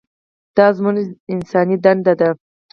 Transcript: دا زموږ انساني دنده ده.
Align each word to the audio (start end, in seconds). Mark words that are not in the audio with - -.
دا 0.55 0.67
زموږ 0.77 0.97
انساني 1.33 1.77
دنده 1.83 2.13
ده. 2.19 2.29